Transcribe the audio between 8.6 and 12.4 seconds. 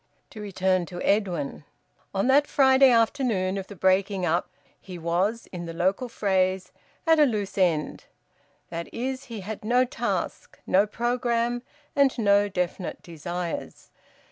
That is, he had no task, no programme, and